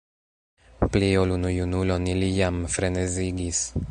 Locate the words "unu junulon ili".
1.35-2.31